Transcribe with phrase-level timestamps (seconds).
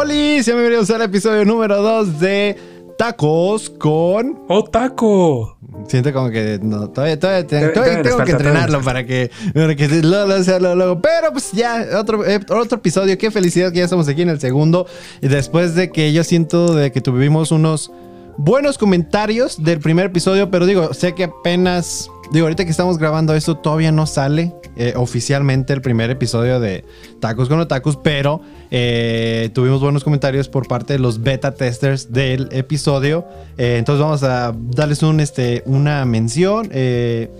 [0.00, 2.56] Hola, bienvenidos al episodio número 2 de
[2.96, 4.44] Tacos con...
[4.48, 5.58] ¡Oh, taco!
[5.88, 9.28] Siento como que no, todavía, todavía, te- Todavía- todavía todavía tengo que entrenarlo para que,
[9.52, 11.00] para que lo.
[11.02, 13.18] Pero pues ya, otro, eh, otro episodio.
[13.18, 14.86] Qué felicidad que ya estamos aquí en el segundo.
[15.20, 17.90] Y después de que yo siento de que tuvimos unos
[18.36, 20.48] buenos comentarios del primer episodio.
[20.48, 22.08] Pero digo, sé que apenas...
[22.30, 26.84] Digo, ahorita que estamos grabando esto todavía no sale eh, oficialmente el primer episodio de
[27.20, 32.48] Tacos con Otakus, pero eh, tuvimos buenos comentarios por parte de los beta testers del
[32.52, 33.26] episodio.
[33.56, 36.70] Eh, entonces vamos a darles un, este, una mención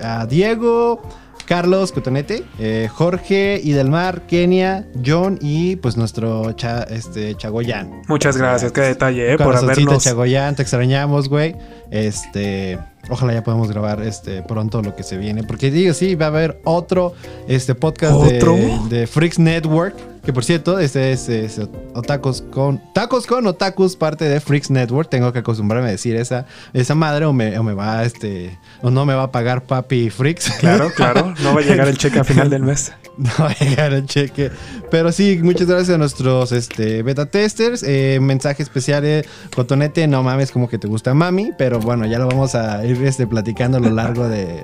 [0.01, 1.01] a Diego,
[1.49, 8.03] Carlos Cotonete, eh, Jorge, Idelmar, Kenia, John y pues nuestro cha, este, Chagoyán.
[8.07, 10.05] Muchas gracias, qué detalle, eh, por habernos.
[10.05, 11.57] Chagoyán, te extrañamos, güey.
[11.91, 12.79] Este,
[13.09, 16.29] ojalá ya podamos grabar este pronto lo que se viene, porque digo, sí, va a
[16.29, 17.15] haber otro
[17.47, 18.55] este podcast ¿Otro?
[18.55, 21.61] de, de Freaks Network, que por cierto, este es, es
[21.95, 25.09] Otakus con Tacos con Otakus, parte de Freaks Network.
[25.09, 28.91] Tengo que acostumbrarme a decir esa esa madre o me, o me va este o
[28.91, 30.51] no me va a pagar Papi Freaks.
[30.59, 32.93] Claro, claro, no va a llegar el cheque a final del mes.
[33.25, 34.51] No va a llegar el cheque.
[34.91, 37.83] Pero sí, muchas gracias a nuestros este, beta testers.
[37.83, 39.25] Eh, mensaje especial, eh,
[39.55, 41.51] Cotonete, no mames como que te gusta mami.
[41.59, 44.63] Pero bueno, ya lo vamos a ir este, platicando a lo largo de, de-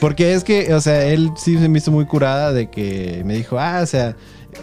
[0.00, 3.34] Porque es que, o sea, él sí se me hizo muy curada de que me
[3.34, 4.14] dijo, ah, o sea,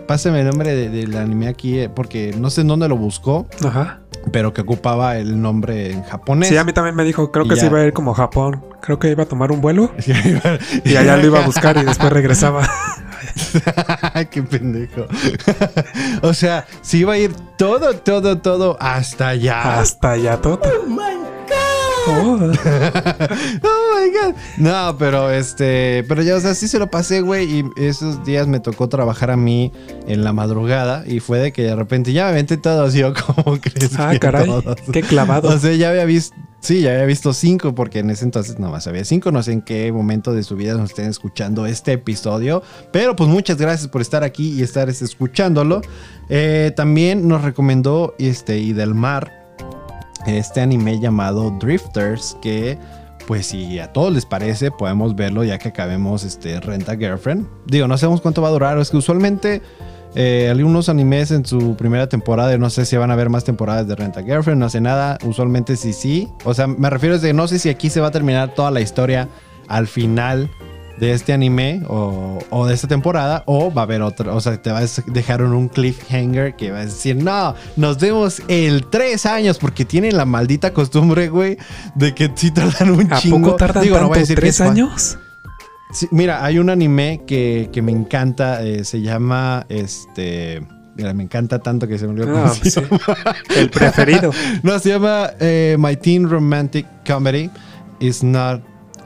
[0.07, 3.47] pásame el nombre de- del anime aquí, eh, porque no sé en dónde lo buscó,
[3.65, 3.99] Ajá.
[4.31, 6.49] pero que ocupaba el nombre en japonés.
[6.49, 7.61] Sí, a mí también me dijo, creo que ya.
[7.61, 8.63] se iba a ir como a Japón.
[8.81, 9.91] Creo que iba a tomar un vuelo
[10.85, 12.67] y allá lo iba a buscar y después regresaba.
[14.31, 15.07] Qué pendejo.
[16.21, 19.79] o sea, si iba a ir todo, todo, todo hasta allá.
[19.79, 20.59] Hasta allá todo.
[20.63, 21.34] Oh,
[22.07, 24.35] oh my god.
[24.57, 27.59] No, pero este, pero ya, o sea, sí se lo pasé, güey.
[27.59, 29.71] Y esos días me tocó trabajar a mí
[30.07, 31.03] en la madrugada.
[31.07, 33.91] Y fue de que de repente ya me aventé todo así, ¿o ¿cómo crees?
[33.97, 34.45] Ah, caray.
[34.45, 34.77] todos?
[34.91, 35.49] Qué clavado.
[35.49, 36.35] O sea, ya había visto.
[36.59, 39.31] Sí, ya había visto cinco, porque en ese entonces nomás había cinco.
[39.31, 42.63] No sé en qué momento de su vida nos estén escuchando este episodio.
[42.91, 45.81] Pero pues muchas gracias por estar aquí y estar este, escuchándolo.
[46.29, 49.44] Eh, también nos recomendó este Idelmar
[50.25, 52.37] este anime llamado Drifters.
[52.41, 52.77] Que
[53.27, 57.47] pues si a todos les parece, podemos verlo ya que acabemos este Renta Girlfriend.
[57.65, 58.77] Digo, no sabemos cuánto va a durar.
[58.77, 59.61] Es que usualmente
[60.15, 63.87] eh, algunos animes en su primera temporada, no sé si van a haber más temporadas
[63.87, 65.17] de Renta Girlfriend, no sé nada.
[65.25, 66.29] Usualmente sí, sí.
[66.43, 68.71] O sea, me refiero a que no sé si aquí se va a terminar toda
[68.71, 69.27] la historia
[69.67, 70.49] al final
[70.99, 74.61] de este anime o, o de esta temporada o va a haber otra, o sea,
[74.61, 79.25] te vas a dejar un cliffhanger que va a decir, no, nos vemos el tres
[79.25, 81.57] años porque tienen la maldita costumbre, güey,
[81.95, 83.39] de que sí tardan un ¿A chingo.
[83.41, 84.09] poco tardan Digo, no tanto?
[84.09, 85.17] voy a decir que ¿Tres años?
[85.91, 90.65] Sí, mira, hay un anime que, que me encanta, eh, se llama este.
[90.97, 92.69] Mira, me encanta tanto que se me olvidó Ah, sí.
[93.57, 94.31] El preferido.
[94.63, 97.49] No, se llama eh, My Teen Romantic Comedy
[97.99, 98.61] is Not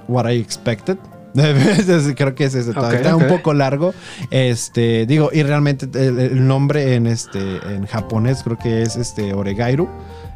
[0.08, 0.98] What I Expected.
[2.16, 2.72] Creo que es ese.
[2.72, 3.94] Ok, Está un poco largo.
[4.32, 7.40] Este, digo, y realmente el, el nombre en este
[7.74, 9.88] en japonés creo que es este Oregairu.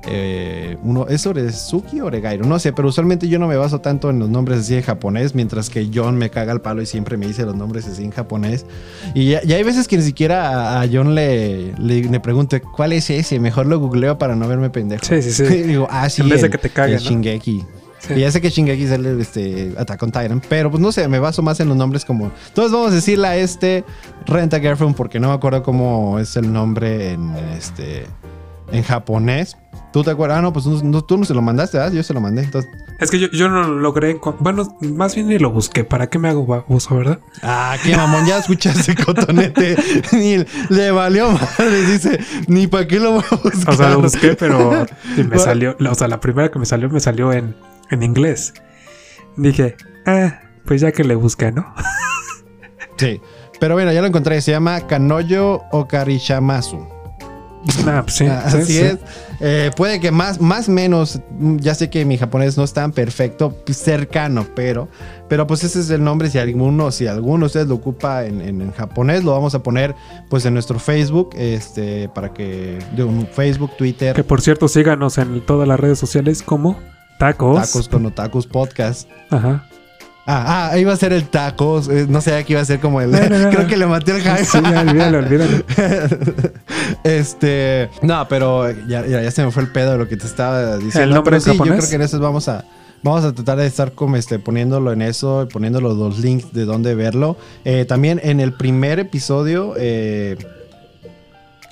[0.05, 2.45] Eh, uno, ¿Es Orezuki o Oregairu?
[2.45, 5.33] No sé, pero usualmente yo no me baso tanto en los nombres así en japonés,
[5.33, 8.11] mientras que John me caga el palo y siempre me dice los nombres así en
[8.11, 8.65] japonés.
[9.13, 12.91] Y, ya- hay veces que ni siquiera a, a John le, le, le pregunto cuál
[12.91, 15.05] es ese, mejor lo googleo para no verme pendejo.
[15.05, 15.43] Sí, sí, sí.
[15.55, 17.09] Y digo, ah, sí, En vez de el- que te cague, el ¿no?
[17.09, 17.63] Shingeki.
[18.07, 18.13] Sí.
[18.15, 21.07] Y ya sé que Shingeki es el este, Attack on Titan, pero pues no sé,
[21.07, 22.31] me baso más en los nombres como...
[22.49, 23.83] Entonces vamos a decirle a este
[24.25, 28.05] Renta Girlfriend porque no me acuerdo cómo es el nombre en este
[28.71, 29.55] en japonés.
[29.91, 30.39] ¿Tú te acuerdas?
[30.39, 31.93] Ah, no, pues no- tú no se lo mandaste, ¿verdad?
[31.93, 32.41] Yo se lo mandé.
[32.43, 32.69] Entonces,
[32.99, 34.19] Es que yo, yo no lo logré.
[34.39, 35.83] Bueno, más bien ni lo busqué.
[35.83, 37.19] ¿Para qué me hago baboso, verdad?
[37.43, 39.75] ah, qué mamón, ya escuchaste cotonete.
[40.13, 40.37] ni
[40.69, 43.73] le valió madre, dice, ni para qué lo voy a buscar.
[43.73, 44.71] O sea, lo busqué, pero
[45.17, 45.39] me Bueno.
[45.39, 45.77] salió.
[45.89, 47.55] O sea, la primera que me salió, me salió en,
[47.93, 48.53] en inglés.
[49.37, 49.75] Dije,
[50.05, 51.73] ah, pues ya que le busqué, ¿no?
[52.97, 53.19] Sí.
[53.59, 54.39] Pero bueno, ya lo encontré.
[54.41, 56.85] Se llama Kanoyo Okarishamasu.
[57.87, 58.25] Ah, pues sí.
[58.25, 58.79] Sí, Así sí.
[58.79, 58.97] es.
[59.39, 61.19] Eh, puede que más, más menos,
[61.57, 64.87] ya sé que mi japonés no es tan perfecto, cercano, pero,
[65.27, 66.29] pero pues ese es el nombre.
[66.29, 69.63] Si alguno, si alguno de ustedes lo ocupa en, en- en japonés, lo vamos a
[69.63, 69.95] poner
[70.29, 75.41] pues en nuestro Facebook, este, para que, digo, Facebook, Twitter, Que por cierto, síganos en
[75.45, 76.77] todas las redes sociales como
[77.19, 77.71] Tacos.
[77.71, 79.09] Tacos con Otakus Podcast.
[79.29, 79.65] Ajá.
[80.25, 81.89] Ah, ah, iba a ser el tacos.
[81.89, 83.11] eh, no sé, aquí iba a ser como el.
[83.11, 83.49] No, no, no.
[83.55, 84.45] Creo que le maté el hype.
[84.45, 85.63] Sí, olvídalo, olvídalo.
[87.03, 87.89] este.
[88.01, 90.77] No, pero ya, ya, ya se me fue el pedo de lo que te estaba
[90.77, 91.01] diciendo.
[91.01, 91.77] ¿El nombre en sí, yo japonés?
[91.79, 92.63] creo que en eso vamos a.
[93.03, 96.63] Vamos a tratar de estar como este, poniéndolo en eso, poniendo los, los links de
[96.63, 97.35] dónde verlo.
[97.65, 100.37] Eh, también en el primer episodio, eh,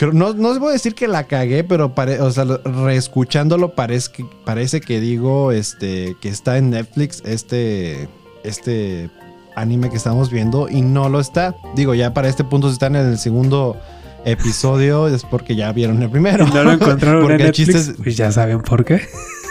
[0.02, 2.58] creo- no, no os voy a decir que la cagué, pero pare- o sea, lo-
[2.64, 8.10] reescuchándolo parece que, parece que digo este, que está en Netflix este,
[8.44, 9.10] este
[9.56, 11.56] anime que estamos viendo y no lo está.
[11.76, 13.78] Digo, ya para este punto si están en el segundo
[14.26, 16.46] episodio es porque ya vieron el primero.
[16.48, 17.56] No lo encontraron Porque en Netflix.
[17.76, 19.02] chiste es- Pues ya saben por qué.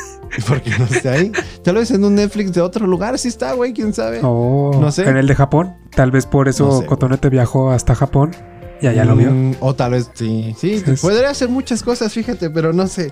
[0.48, 1.32] porque no está ahí.
[1.64, 4.20] Tal vez en un Netflix de otro lugar sí está, güey, quién sabe.
[4.22, 5.08] Oh, No sé.
[5.08, 5.74] En el de Japón.
[5.94, 6.86] Tal vez por eso No sé.
[6.86, 8.30] Cotonete viajó hasta Japón.
[8.82, 9.30] Y allá lo vio.
[9.30, 10.54] Mm, O tal vez sí.
[10.58, 13.10] Sí, podría hacer muchas cosas, fíjate, pero no sé.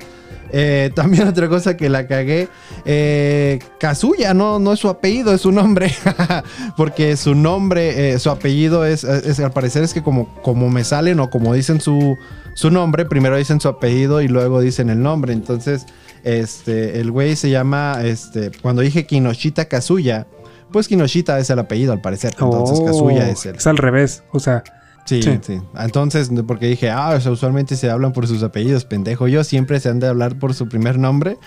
[0.51, 2.49] Eh, también otra cosa que la cagué.
[2.85, 5.93] Eh, Kazuya, no, no es su apellido, es su nombre.
[6.77, 10.85] Porque su nombre, eh, su apellido es, es- al parecer es que como, como me
[10.85, 12.17] salen o como dicen su,
[12.55, 15.33] su nombre, primero dicen su apellido y luego dicen el nombre.
[15.35, 15.85] Entonces,
[16.25, 20.27] este, el güey se llama, este, cuando dije Kinoshita Kazuya,
[20.73, 22.33] pues Kinoshita es el apellido al parecer.
[22.41, 24.23] Entonces Oh, Kazuya es el, Es al revés.
[24.33, 24.63] O sea,
[25.09, 25.39] Sí, Sí.
[25.41, 29.27] sí, Entonces, porque dije, ah, o sea, usualmente se hablan por sus apellidos, pendejo.
[29.27, 31.39] Yo siempre se han de hablar por su primer nombre.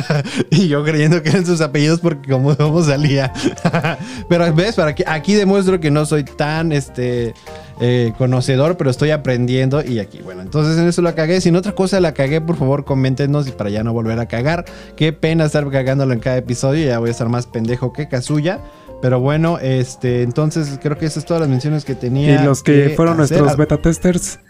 [0.50, 3.32] y yo creyendo que eran sus apellidos porque como, como salía.
[4.28, 7.32] pero ves, para que aquí demuestro que no soy tan este
[7.80, 9.82] eh, conocedor, pero estoy aprendiendo.
[9.82, 11.40] Y aquí, bueno, entonces en eso la cagué.
[11.40, 14.26] Si en otra cosa la cagué, por favor, coméntenos y para ya no volver a
[14.26, 14.66] cagar.
[14.94, 16.86] Qué pena estar cagándolo en cada episodio.
[16.86, 18.60] Ya voy a estar más pendejo que Kazuya.
[19.02, 22.40] Pero bueno, este, entonces creo que esas son todas las menciones que tenía.
[22.40, 23.38] y los que fueron hacer.
[23.38, 24.40] nuestros beta testers,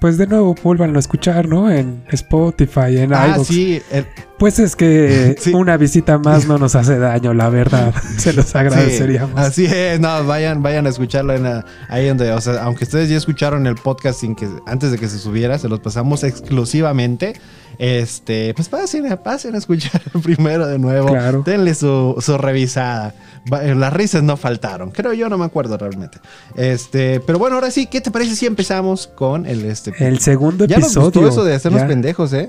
[0.00, 1.70] pues de nuevo vuelvan a escuchar, ¿no?
[1.70, 3.46] En Spotify, en Ah, iVoox.
[3.48, 4.06] sí, el-
[4.38, 5.54] Pues es que Sí.
[5.54, 7.94] una visita más no nos hace daño, la verdad.
[8.18, 9.30] Se los agradeceríamos.
[9.54, 12.84] Sí, así es, no, vayan, vayan a escucharlo en la- ahí donde, o sea, aunque
[12.84, 16.22] ustedes ya escucharon el podcast sin que antes de que se subiera, se los pasamos
[16.22, 17.34] exclusivamente.
[17.78, 21.08] Este, pues pasen, pasen a escuchar primero de nuevo.
[21.08, 21.42] Claro.
[21.44, 23.14] Denle su, su revisada.
[23.62, 24.90] Eh, Las risas no faltaron.
[24.90, 26.18] Creo yo, no me acuerdo realmente.
[26.56, 29.92] Este, pero bueno, ahora sí, ¿qué te parece si empezamos con el este?
[29.98, 31.06] El segundo ya nos episodio.
[31.06, 31.86] gustó eso de hacernos ya.
[31.88, 32.48] pendejos, ¿eh?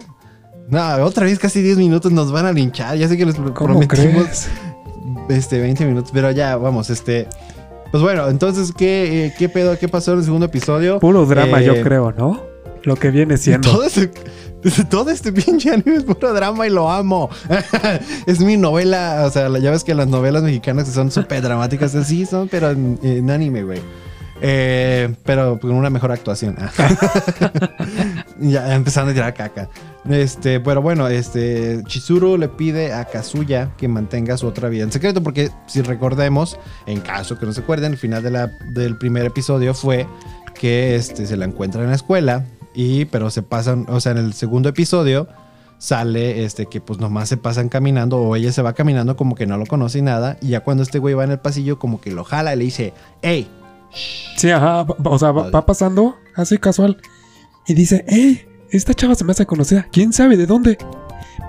[0.69, 2.97] No, otra vez casi 10 minutos nos van a linchar.
[2.97, 4.49] Ya sé que les ¿Cómo prometimos crees?
[5.29, 7.27] este, 20 minutos, pero ya, vamos, este.
[7.91, 9.77] Pues bueno, entonces, ¿qué, eh, qué pedo?
[9.79, 10.99] ¿Qué pasó en el segundo episodio?
[10.99, 12.41] Puro drama, Eh, yo creo, ¿no?
[12.87, 13.69] Lo que viene siendo.
[13.69, 14.07] Todo este,
[14.89, 17.29] todo este pinche anime es puro drama y lo amo.
[18.25, 21.93] es mi novela, o sea, ya ves que las novelas mexicanas que son súper dramáticas,
[21.95, 23.81] así son, pero en, anime, güey.
[24.39, 26.55] Eh, pero con una mejor actuación.
[28.39, 29.67] ya empezando a tirar caca.
[30.09, 34.93] Este, pero bueno, este Chizuru le pide a Kazuya que mantenga su otra vida en
[34.93, 38.97] secreto porque si recordemos, en caso que no se acuerden, el final de la- del
[38.97, 40.07] primer episodio fue
[40.57, 42.45] que este, se la encuentra en la escuela
[42.79, 45.27] y pero se pasan, o sea, en el segundo episodio
[45.79, 49.45] sale este que pues nomás se pasan caminando o ella se va caminando como que
[49.47, 51.99] no lo conoce y nada y ya cuando este güey va en el pasillo como
[52.01, 53.49] que lo jala y le dice, "Hey,
[54.35, 54.85] Sí, ajá.
[55.05, 56.97] O sea, va, pasando así casual.
[57.67, 59.87] Y dice, hey, esta chava se me hace conocida.
[59.91, 60.77] ¿Quién sabe de dónde?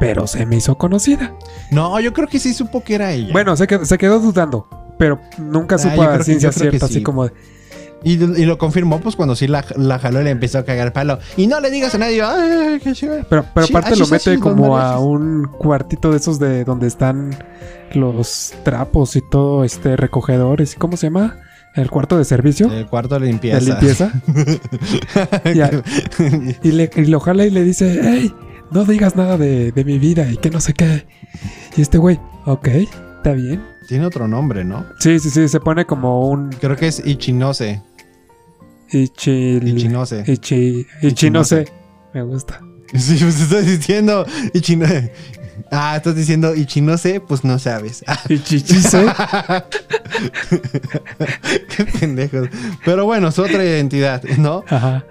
[0.00, 1.34] Pero se me hizo conocida.
[1.72, 4.66] no, yo creo que sí supo que era ella." Bueno, se quedó, se quedó dudando.
[4.98, 6.94] Pero nunca Ah, supo a ciencia que cierta, sí.
[6.96, 7.32] así como de,
[8.04, 10.92] Y, y lo confirmó pues cuando sí la, la jaló y le empezó a cagar
[10.92, 11.18] palo.
[11.36, 13.16] Y no le digas a nadie, ay, qué chido.
[13.28, 17.36] Pero, pero aparte lo mete como a un cuartito de esos de donde están
[17.94, 20.76] los trapos y todo, este, recogedores.
[20.76, 21.36] ¿Cómo se llama?
[21.74, 22.72] El cuarto de servicio.
[22.72, 23.58] El cuarto de limpieza.
[23.58, 24.12] De limpieza.
[26.62, 28.32] Y, le, y lo jala y le dice, hey,
[28.70, 31.06] no digas nada de, de mi vida y que no sé qué.
[31.76, 32.68] Y este güey, ok,
[33.16, 33.62] está bien.
[33.86, 34.84] Tiene otro nombre, ¿no?
[34.98, 37.82] Sí, sí, sí, se pone como un Creo que es Ichinose.
[38.92, 39.60] Ichi...
[39.62, 40.24] Ichinose.
[40.26, 40.86] Ichi...
[41.02, 41.66] Ichinose.
[42.14, 42.60] Me gusta.
[42.94, 45.12] Sí, pues estás diciendo Ichinose.
[45.70, 48.02] Ah, estás diciendo Ichinose, pues no sabes.
[48.28, 49.06] Ichichise.
[51.76, 52.48] Qué pendejos.
[52.84, 54.64] Pero bueno, es otra identidad, ¿no?
[54.68, 55.04] Ajá.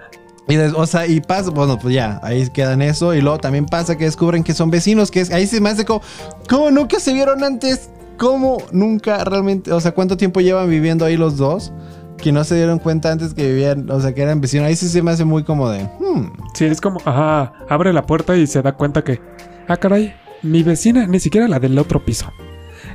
[0.48, 3.14] Y, o sea, y pasa, bueno, pues ya, ahí quedan eso.
[3.14, 5.84] Y luego también pasa que descubren que son vecinos, que es, ahí se me hace
[5.84, 6.02] como,
[6.48, 7.90] ¿cómo nunca se vieron antes?
[8.16, 11.70] ¿Cómo nunca realmente, o sea, cuánto tiempo llevan viviendo ahí los dos?
[12.18, 14.66] Que no se dieron cuenta antes que vivían, o sea, que eran vecinos.
[14.66, 18.04] Ahí sí se me hace muy como de, hmm, Sí, es como, ajá, abre la
[18.06, 19.20] puerta y se da cuenta que,
[19.68, 22.30] ah, caray, mi vecina, ni siquiera la del otro piso.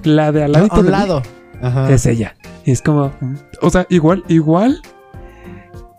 [0.03, 1.22] La de al un de mí lado.
[1.62, 1.89] Ajá.
[1.89, 2.36] es ella.
[2.65, 3.12] Y es como,
[3.62, 4.82] o sea, igual, igual,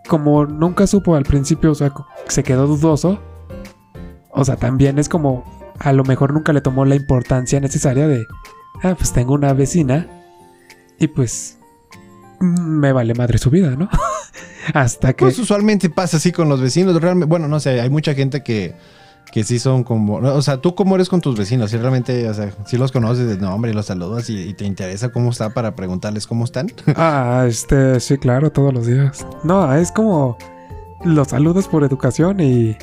[0.08, 1.92] como nunca supo al principio, o sea,
[2.28, 3.18] se quedó dudoso.
[4.30, 5.44] O sea, también es como,
[5.78, 8.26] a lo mejor nunca le tomó la importancia necesaria de,
[8.82, 10.06] ah, pues tengo una vecina
[10.98, 11.58] y pues
[12.44, 13.88] me vale madre su vida, ¿no?
[14.74, 15.24] Hasta que...
[15.24, 17.00] Pues usualmente pasa así con los vecinos.
[17.00, 18.74] Realmente, bueno, no sé, hay mucha gente que,
[19.32, 20.16] que sí son como.
[20.16, 23.26] O sea, tú cómo eres con tus vecinos, si realmente, o sea, si los conoces
[23.26, 26.68] de nombre y los saludas y, y te interesa cómo está para preguntarles cómo están.
[26.96, 29.26] Ah, este, sí, claro, todos los días.
[29.42, 30.38] No, es como
[31.04, 32.76] los saludas por educación y.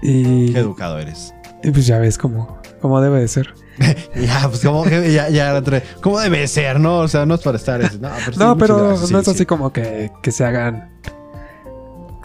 [0.00, 1.34] Y, Qué educado eres.
[1.64, 3.52] y pues ya ves cómo, cómo debe de ser.
[4.16, 5.62] Ya, pues como que ya, ya
[6.00, 6.98] ¿Cómo debe ser, no?
[7.00, 7.80] O sea, no es para estar.
[7.80, 9.46] es- No, pero, no, pero gracias, no sí, es así sí.
[9.46, 10.90] como que, que se hagan.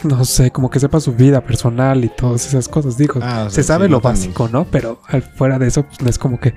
[0.04, 2.98] No sé, como que sepa su vida personal y todas esas cosas.
[2.98, 4.66] Digo, Ah, o sea, se sabe lo básico, ¿no?
[4.66, 6.54] Pero al fuera de eso, pues no es como que.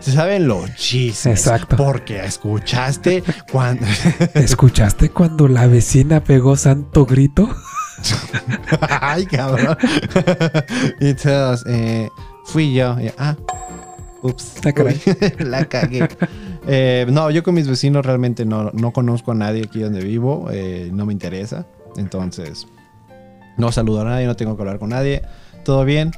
[0.00, 1.38] Se saben los chismes.
[1.38, 1.76] Exacto.
[1.76, 3.84] Porque escuchaste cuando.
[4.34, 7.54] ¿Escuchaste cuando la vecina pegó santo grito?
[9.00, 9.76] Ay, cabrón.
[10.98, 12.08] y entonces, eh,
[12.46, 12.98] fui yo.
[12.98, 13.36] y- ah,
[14.22, 14.54] ups.
[15.38, 16.08] La cagué.
[16.66, 20.48] Eh, no, yo con mis vecinos realmente no, no conozco a nadie aquí donde vivo.
[20.52, 21.66] eh, no me interesa.
[21.96, 22.66] Entonces,
[23.58, 25.22] no saludo a nadie, no tengo que hablar con nadie.
[25.64, 26.12] Todo bien.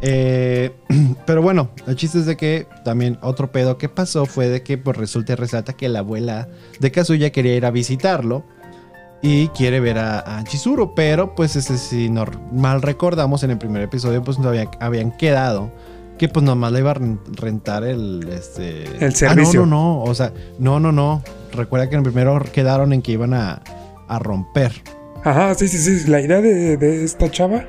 [0.00, 0.72] Eh,
[1.26, 4.78] pero bueno, el chiste es de que también otro pedo que pasó fue de que
[4.78, 6.48] pues resulta y resalta que la abuela
[6.80, 8.44] de Kazuya quería ir a visitarlo
[9.24, 13.58] y quiere ver a, a Chizuru, pero pues ese, si no mal recordamos en el
[13.58, 15.70] primer episodio pues no había- habían quedado
[16.22, 19.62] que pues nomás le iba a ren- rentar el este El servicio.
[19.64, 21.20] Ah, no, no, no, o sea, no, no, no.
[21.52, 23.60] Recuerda que en el primero quedaron en que iban a,
[24.06, 24.70] a romper.
[25.24, 26.08] Ajá, sí, sí, sí.
[26.08, 27.64] La idea de, de esta chava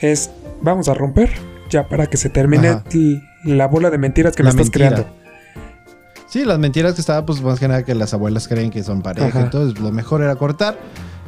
[0.00, 0.30] es:
[0.62, 1.30] vamos a romper
[1.68, 2.80] ya para que se termine
[3.44, 4.88] la bola de mentiras que La me estás mentira.
[5.04, 5.22] creando.
[6.28, 9.02] Sí, las mentiras que estaba, pues más que nada que las abuelas creen que son
[9.02, 9.26] pareja.
[9.28, 9.40] Ajá.
[9.42, 10.78] Entonces, lo mejor era cortar.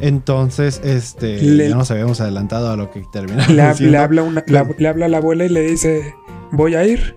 [0.00, 3.48] Entonces, este, Le- ya nos habíamos adelantado a lo que terminamos.
[3.80, 6.14] Le, habla una, la- le habla a la abuela y le dice:
[6.52, 7.14] Voy a ir.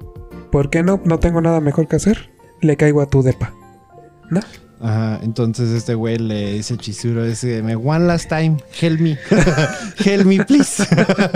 [0.51, 1.01] ¿Por qué no?
[1.03, 2.29] No tengo nada mejor que hacer.
[2.62, 3.53] Le caigo a tu depa.
[4.29, 4.41] ¿No?
[4.79, 9.17] Ajá, entonces este güey le dice a Chizuru, dice, me one last time, help me,
[10.05, 10.84] help me please.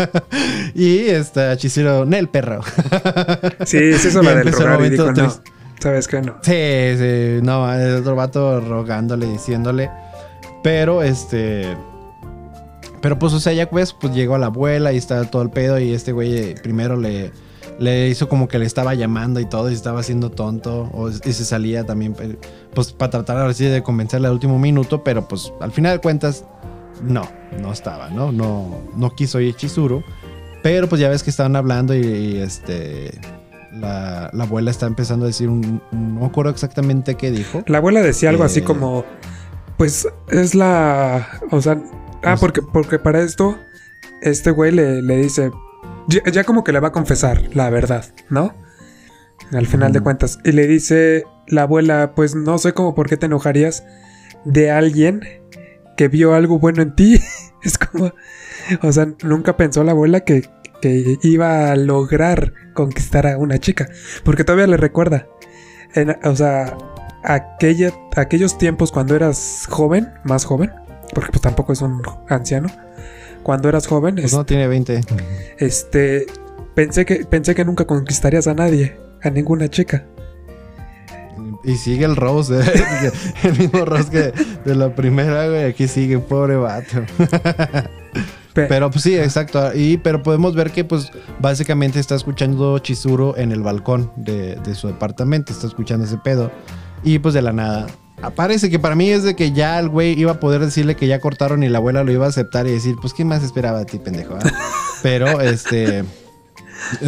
[0.75, 2.61] y este Chizuru, Nel perro.
[3.65, 5.33] Sí, sí, eso la del rogar y dijo: No,
[5.79, 6.35] sabes que no.
[6.43, 9.89] Sí, sí, no, el otro vato rogándole, diciéndole.
[10.63, 11.75] Pero este.
[13.01, 15.49] Pero pues, o sea, ya pues, pues llegó a la abuela y estaba todo el
[15.49, 15.79] pedo.
[15.79, 17.31] Y este güey eh, primero le,
[17.79, 20.89] le hizo como que le estaba llamando y todo, y estaba haciendo tonto.
[20.93, 22.37] O, y se salía también, eh,
[22.75, 25.03] pues, para tratar ahora sí de convencerle al último minuto.
[25.03, 26.45] Pero pues, al final de cuentas,
[27.01, 27.27] no,
[27.59, 28.31] no estaba, ¿no?
[28.31, 30.03] No, no quiso ir Chizuru.
[30.61, 33.19] Pero pues ya ves que estaban hablando y, y, este.
[33.73, 37.63] La, la abuela está empezando a decir un, un- No me acuerdo exactamente qué dijo.
[37.67, 38.63] La abuela decía algo así Eh.
[38.63, 39.05] como:
[39.81, 41.27] Pues es la.
[41.49, 41.81] O sea.
[42.21, 43.57] Ah, porque, porque para esto,
[44.21, 45.49] este güey le, le dice.
[46.07, 48.53] Ya, ya como que le va a confesar la verdad, ¿no?
[49.51, 50.37] Al final de cuentas.
[50.43, 53.83] Y le dice la abuela: Pues no sé cómo por qué te enojarías
[54.45, 55.21] de alguien
[55.97, 57.19] que vio algo bueno en ti.
[57.63, 58.13] es como.
[58.83, 60.47] O sea, nunca pensó la abuela que,
[60.79, 63.89] que iba a lograr conquistar a una chica.
[64.23, 65.27] Porque todavía le recuerda.
[65.95, 66.77] En- o sea,
[67.23, 70.71] aquella, aquellos tiempos cuando eras joven, más joven,
[71.13, 72.69] porque pues tampoco es un anciano.
[73.43, 75.01] Cuando eras joven, Pues es- no, tiene 20.
[75.57, 76.27] este,
[76.75, 80.05] pensé que, pensé que nunca conquistarías a nadie, a ninguna chica.
[81.63, 83.11] Y sigue el Rose, ¿eh?
[83.43, 84.33] el mismo Rose que
[84.65, 85.63] de la primera, güey.
[85.65, 87.03] Aquí sigue, pobre vato.
[88.53, 89.71] Pe- Pero pues sí, exacto.
[89.73, 94.75] Y, pero podemos ver que pues básicamente está escuchando Chizuru en el balcón de, de
[94.75, 95.53] su departamento.
[95.53, 96.51] Está escuchando ese pedo.
[97.03, 97.87] Y pues de la nada.
[98.35, 101.07] Parece que para mí es de que ya el güey iba a poder decirle que
[101.07, 103.79] ya cortaron y la abuela lo iba a aceptar y decir, pues, ¿qué más esperaba
[103.79, 104.35] a ti, pendejo?
[104.35, 104.51] ah?"
[105.01, 105.99] Pero este.
[105.99, 106.03] eh,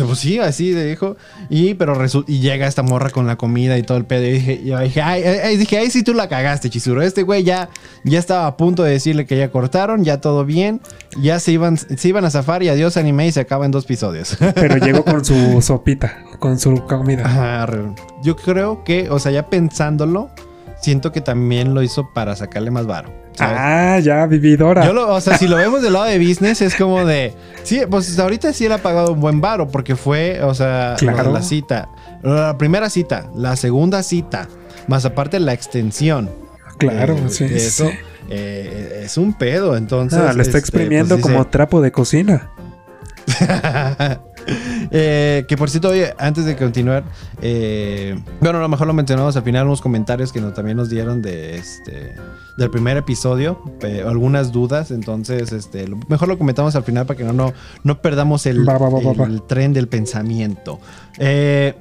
[0.05, 1.15] Pues sí, así de dijo.
[1.49, 1.95] Y pero
[2.27, 4.25] y llega esta morra con la comida y todo el pedo.
[4.25, 7.01] Y dije, yo dije, ay, ay, ay, dije, ay, sí tú la cagaste, Chizuru.
[7.03, 7.69] Este güey ya,
[8.03, 10.81] ya estaba a punto de decirle que ya cortaron, ya todo bien.
[11.21, 13.83] Ya se iban, se iban a zafar y adiós anime y se acaba en dos
[13.85, 14.35] episodios.
[14.55, 17.23] Pero llegó con su sopita, con su comida.
[17.25, 17.65] Ajá,
[18.21, 20.29] Yo creo que, o sea, ya pensándolo,
[20.81, 23.13] siento que también lo hizo para sacarle más varo.
[23.31, 23.57] ¿sabes?
[23.57, 24.85] Ah, ya, vividora.
[24.85, 27.33] Yo lo, o sea, si lo vemos del lado de business, es como de.
[27.63, 31.31] Sí, pues ahorita sí él ha pagado un buen varo, porque fue, o sea, Claro.
[31.31, 31.87] la cita.
[32.23, 34.49] La primera cita, la segunda cita,
[34.87, 36.29] más aparte la extensión.
[36.77, 37.45] claro, eh, sí.
[37.45, 37.67] de sí.
[37.67, 37.89] eso,
[38.29, 40.19] eh, es un pedo, entonces.
[40.19, 42.49] Ah, lo está este, exprimiendo pues, dice- como trapo de cocina.
[44.91, 47.03] Eh, que por cierto, oye, antes de continuar,
[47.41, 50.89] eh, bueno, a lo mejor lo mencionamos al final, unos comentarios que nos, también nos
[50.89, 52.15] dieron de este
[52.57, 57.17] del primer episodio, eh, algunas dudas, entonces este, lo- mejor lo comentamos al final para
[57.17, 57.51] que no, no,
[57.83, 59.25] no perdamos el, Va, va, va, va, va.
[59.25, 60.79] el tren del pensamiento.
[61.17, 61.73] Eh,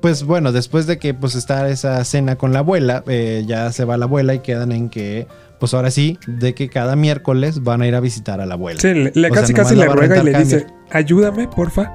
[0.00, 3.84] pues bueno, después de que pues está esa cena con la abuela, eh, ya se
[3.84, 5.26] va la abuela y quedan en que,
[5.60, 8.80] pues ahora sí, de que cada miércoles van a ir a visitar a la abuela.
[8.80, 11.94] Sí, le, le O sea, casi casi le ruega y le dice, ayúdame, porfa.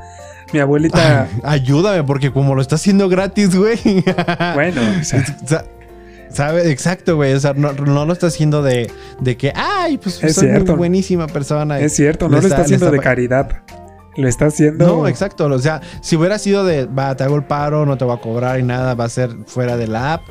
[0.53, 3.77] Mi abuelita, Ayúdame, porque como lo está haciendo gratis, güey.
[4.55, 5.23] bueno, o sea,
[6.29, 6.71] ¿Sabe?
[6.71, 7.33] Exacto, güey.
[7.33, 10.61] O sea, no, no lo está haciendo de, de que, ay, pues Es soy muy
[10.61, 11.79] buenísima persona.
[11.79, 13.63] Es cierto, no lo está haciendo está de caridad.
[14.15, 14.85] Lo está haciendo.
[14.85, 15.45] No, exacto.
[15.45, 18.21] O sea, si hubiera sido de, va, te hago el paro, no te voy a
[18.21, 20.21] cobrar y nada, va a ser fuera de la app,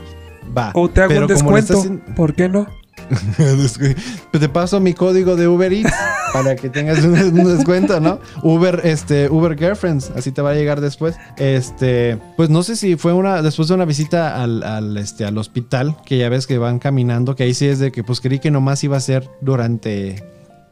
[0.57, 0.71] va.
[0.75, 1.79] O te hago Pero un descuento.
[1.79, 2.67] haciendo- ¿Por qué no?
[4.39, 5.93] Te paso mi código de Uber Eats
[6.33, 8.21] para que tengas un, descuento, ¿no?
[8.43, 11.17] Uber, este, Uber Girlfriends, así te va a llegar después.
[11.37, 15.97] Este, pues no sé si fue una, después de una visita al, este, al hospital,
[16.05, 18.51] que ya ves que van caminando, que ahí sí es de que pues creí que
[18.51, 20.25] nomás iba a ser durante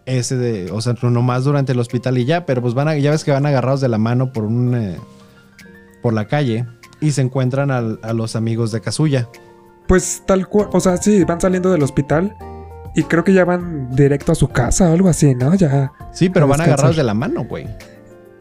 [0.05, 3.25] ese de, o sea, nomás durante el hospital y ya, pero pues van ya ves
[3.25, 4.97] que van agarrados de la mano por un, eh,
[6.03, 6.67] por la calle
[7.01, 9.29] y se encuentran a los amigos de Kazuya.
[9.89, 10.69] Pues tal cual.
[10.73, 12.37] O sea, sí, van saliendo del hospital.
[12.95, 15.55] Y creo que ya van directo a su casa o algo así, ¿no?
[15.55, 15.93] Ya.
[16.13, 17.67] Sí, pero A van agarrados de la mano, güey.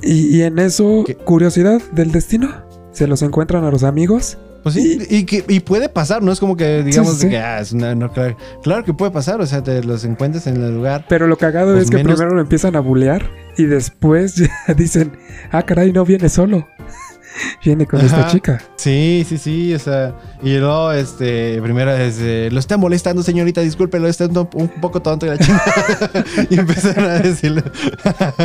[0.01, 1.15] Y, y en eso, ¿Qué?
[1.15, 2.63] curiosidad del destino.
[2.91, 4.37] Se los encuentran a los amigos.
[4.63, 7.37] Pues sí, y, que, y puede pasar, no es como que digamos Sí, sí, que,
[7.37, 10.55] ah, es una- no, claro, claro que puede pasar, o sea, te los encuentres en
[10.55, 11.05] el lugar.
[11.07, 13.29] Pero lo cagado Pues es que menos- primero lo empiezan a bulear.
[13.57, 14.35] Y después
[14.67, 15.17] ya dicen,
[15.51, 16.65] ah, caray, no viene solo.
[17.63, 18.61] Viene con esta chica.
[18.75, 23.61] Sí, sí, sí, o sea, y luego, este, primero es, eh, lo está molestando, señorita,
[23.61, 26.11] disculpe, lo está un, un poco tonto y la chingada.
[26.49, 27.63] y empezaron a decirle,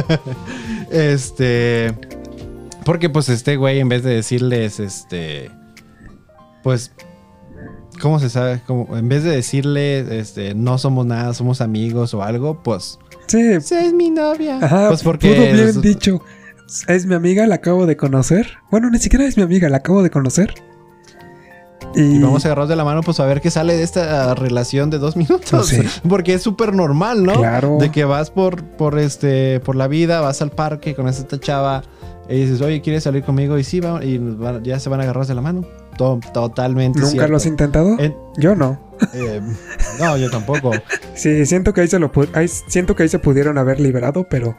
[0.91, 1.95] este,
[2.85, 5.51] porque pues este güey, en vez de decirles, este,
[6.63, 6.93] pues,
[8.01, 8.61] ¿cómo se sabe?
[8.67, 13.39] Como, en vez de decirle, este, no somos nada, somos amigos o algo, pues, Sí,
[13.39, 14.59] es mi novia.
[14.61, 16.21] Ajá, pues porque pudo bien los- dicho.
[16.87, 18.47] Es mi amiga, la acabo de conocer.
[18.71, 20.55] Bueno, ni siquiera es mi amiga, la acabo de conocer.
[21.95, 24.91] Y, Y vamos agarrados de la mano, pues a ver qué sale de esta relación
[24.91, 25.67] de dos minutos.
[25.69, 25.81] Sí.
[26.09, 27.35] Porque es súper normal, ¿no?
[27.35, 27.79] Claro.
[27.81, 31.83] De que vas por, por este, por la vida, vas al parque con esta chava
[32.29, 33.59] y dices, oye, ¿quieres salir conmigo?
[33.59, 34.21] Y sí, vamos, y
[34.63, 35.65] ya se van agarrados de la mano.
[35.99, 37.01] To- totalmente.
[37.01, 37.31] ¿Nunca cierto.
[37.31, 37.99] lo has intentado?
[37.99, 38.81] En- Yo no.
[39.13, 39.41] eh,
[39.99, 40.71] no, yo tampoco.
[41.15, 44.57] Sí, siento que ahí se lo ahí- siento que ahí se pudieron haber liberado, pero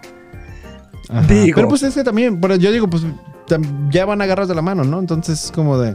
[1.12, 1.28] Ajá.
[1.28, 1.56] Digo.
[1.56, 3.04] Pero pues es que también, pero yo digo, pues
[3.90, 5.00] ya van agarrados de la mano, ¿no?
[5.00, 5.94] Entonces es como de.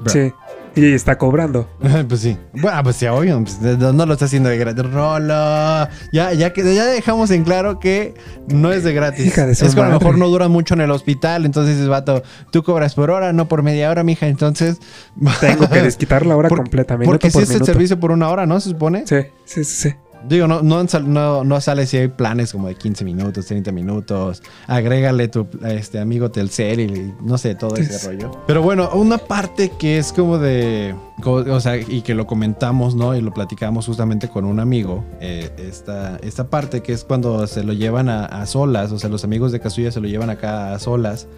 [0.00, 0.10] Bro.
[0.10, 0.32] sí.
[0.76, 1.68] Y está cobrando.
[2.08, 2.36] pues sí.
[2.52, 3.40] Bueno, pues sí, obvio.
[3.42, 4.84] pues, no, no lo está haciendo de gratis.
[4.90, 5.88] Rolo.
[6.12, 8.14] Ya, ya, que, ya dejamos en claro que
[8.48, 9.24] no es de gratis.
[9.26, 11.44] Hija de su es que a lo mejor no duran mucho en el hospital.
[11.44, 14.26] Entonces dices, vato, tú cobras por hora, no por media hora, mija.
[14.26, 14.78] Entonces.
[15.40, 18.10] Tengo que desquitar la hora Por- completa, minuto Porque si por es el servicio por
[18.10, 18.58] una hora, ¿no?
[18.58, 19.06] Se supone.
[19.06, 19.94] Sí, sí, sí, sí.
[20.28, 24.42] Digo, no, no, no, no sale si hay planes como de 15 minutos, 30 minutos.
[24.66, 28.30] Agrégale tu este, amigo Telcel y no sé, todo ese rollo.
[28.46, 30.94] Pero bueno, una parte que es como de.
[31.24, 33.14] O sea, y que lo comentamos, ¿no?
[33.14, 35.04] Y lo platicamos justamente con un amigo.
[35.20, 39.10] eh, esta, esta parte que es cuando se lo llevan a, a solas, o sea,
[39.10, 41.28] los amigos de Kazuya se lo llevan acá a solas.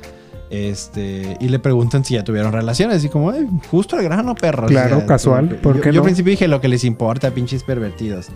[0.49, 3.05] Este, y le preguntan si ya tuvieron relaciones.
[3.05, 4.69] Y como, "Ay, justo al grano, perro.
[4.69, 8.29] Claro, casual, como que- ¿por yo, al principio dije lo que les importa, pinches pervertidos.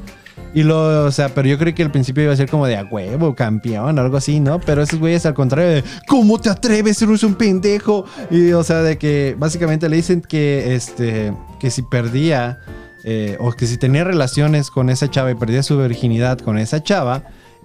[0.53, 2.77] Y lo, o sea, pero yo creí que al principio iba a ser como de
[2.77, 4.61] a huevo, campeón, algo así, ¿no?
[4.61, 7.01] Pero esos güeyes al contrario de, ¿cómo te atreves?
[7.03, 8.05] Eres un pendejo.
[8.31, 12.59] Y, o sea, de que básicamente le dicen que, este, que si perdía,
[13.05, 16.83] eh, o que si tenía relaciones con esa chava y perdía su virginidad con esa
[16.83, 17.23] chava,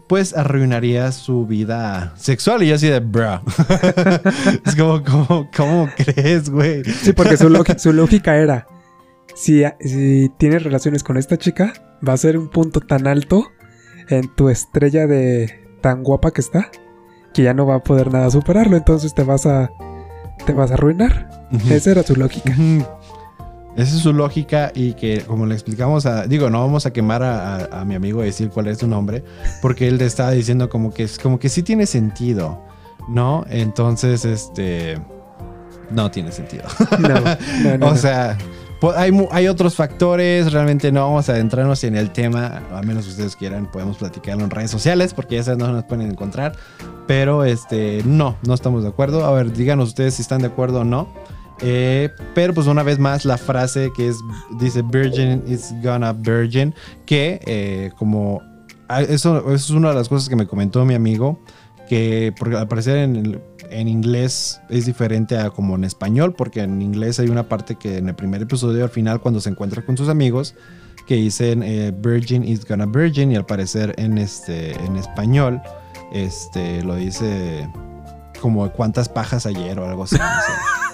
[0.08, 2.62] pues arruinaría su vida sexual.
[2.62, 3.42] Y yo así de, bro.
[4.66, 5.04] es como,
[5.56, 6.84] ¿cómo, crees, güey?
[6.84, 8.68] Sí, porque su lógica era:
[9.36, 11.74] si, si tienes relaciones con esta chica,
[12.08, 13.46] va a ser un punto tan alto
[14.10, 16.70] en tu estrella de tan guapa que está
[17.34, 18.78] que ya no va a poder nada superarlo.
[18.78, 19.70] Entonces te vas a.
[20.46, 21.48] Te vas a arruinar.
[21.70, 22.56] Esa era su lógica.
[23.76, 26.28] Esa es su lógica y que como le explicamos a...
[26.28, 28.88] Digo, no vamos a quemar a, a- a mi amigo y decir cuál es su
[28.88, 29.22] nombre,
[29.62, 32.64] porque él te estaba diciendo como que, es- como que sí tiene sentido,
[33.10, 33.46] ¿no?
[33.50, 34.98] Entonces, este...
[35.92, 36.64] No tiene sentido.
[37.00, 37.96] No, no, no, o no.
[37.98, 38.46] sea, po-
[38.96, 43.06] hay, mu- hay otros factores, realmente no vamos a adentrarnos en el tema, a menos
[43.06, 46.56] que ustedes quieran, podemos platicarlo en redes sociales, porque esas no nos pueden encontrar,
[47.08, 49.26] pero este, no, no estamos de acuerdo.
[49.26, 51.08] A ver, díganos ustedes si están de acuerdo o no.
[51.62, 54.18] Eh, pero pues una vez más la frase que es,
[54.60, 58.42] dice Virgin is gonna virgin, que eh, como,
[58.90, 61.40] ah, eso, eso es una de las cosas que me comentó mi amigo,
[61.88, 66.62] que porque al parecer en, el- en inglés es diferente a como en español, porque
[66.62, 69.86] en inglés hay una parte que en el primer episodio al final cuando se encuentra
[69.86, 70.56] con sus amigos
[71.08, 75.62] que dicen eh, Virgin is gonna virgin y al parecer en este en español
[76.12, 77.70] este lo dice
[78.42, 80.18] como cuántas pajas ayer o algo así.
[80.18, 80.24] no.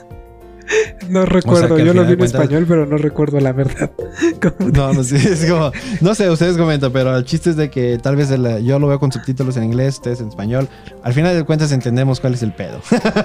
[1.09, 3.91] No recuerdo, yo lo vi en cuentas- español, pero no recuerdo la verdad.
[4.41, 7.69] ¿Cómo No, no sé, es como, no sé, ustedes comentan, pero el chiste es de
[7.69, 10.67] que tal vez el- yo lo veo con subtítulos en inglés, ustedes en español.
[11.03, 12.79] Al final de cuentas entendemos cuál es el pedo.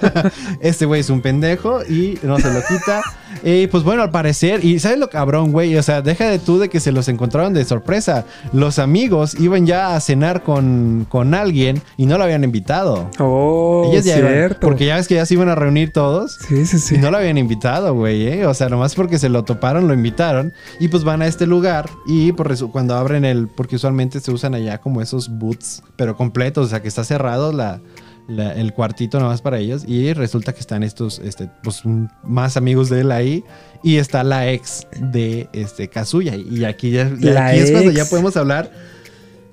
[0.61, 3.03] este güey es un pendejo y no se lo quita.
[3.43, 5.77] Y pues bueno, al parecer, y ¿sabes lo cabrón, güey?
[5.77, 8.25] O sea, deja de tú de que se los encontraron de sorpresa.
[8.53, 13.11] Los amigos iban ya a cenar con, con alguien y no lo habían invitado.
[13.19, 14.61] Oh, Ellos ya iban- cierto.
[14.61, 16.39] porque ya ves que ya se iban a reunir todos.
[16.49, 16.95] Sí, sí, sí.
[16.95, 18.47] Y no lo habían invitado, güey, ¿eh?
[18.47, 20.53] O sea, nomás porque se lo toparon, lo invitaron.
[20.81, 21.89] Y pues van a este lugar.
[22.07, 23.49] Y resu- cuando abren el.
[23.49, 26.67] Porque usualmente se usan allá como esos boots, pero completos.
[26.67, 27.81] O sea, que está cerrado la,
[28.29, 29.83] la- el cuartito nomás para ellos.
[29.87, 31.83] Y resulta que están estos, este, pues,
[32.23, 33.45] más amigos de él ahí.
[33.83, 36.35] Y está la ex de este Kazuya.
[36.37, 38.71] Y aquí ya, La aquí es cuando ya podemos hablar.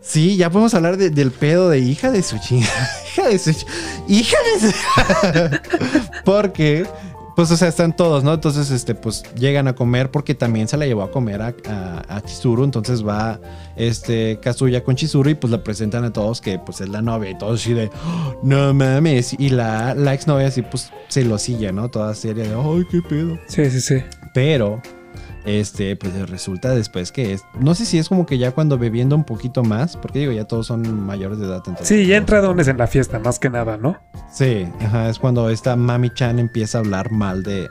[0.06, 2.89] Sí, ya podemos hablar de- del pedo de hija de su chingada.
[3.15, 3.49] hija de su
[4.10, 5.58] hija de su.
[6.26, 6.86] porque,
[7.36, 8.34] pues, o sea, están todos, ¿no?
[8.34, 12.15] Entonces, este, pues, llegan a comer porque también se la llevó a comer a, a,
[12.17, 12.63] a Chizuru.
[12.63, 13.39] Entonces va,
[13.76, 17.32] este, Kazuya con Chizuru y pues le presentan a todos que, pues, es la novia
[17.32, 19.36] y todos así de, "Oh, no mames.
[19.39, 21.89] Y la, la exnovia así, pues, celosilla, ¿no?
[21.89, 23.38] Toda seria de, ay, qué pedo.
[23.48, 23.96] Sí, sí, sí.
[24.34, 24.82] Pero,
[25.45, 27.43] este, pues resulta después que es.
[27.60, 30.45] No sé si es como que ya cuando bebiendo un poquito más, porque digo, ya
[30.45, 31.58] todos son mayores de edad.
[31.65, 33.97] Entonces, Sí, ya entradones en la fiesta, más que nada, ¿no?
[34.32, 37.69] Sí, ajá, es cuando esta Mami Chan empieza a hablar mal de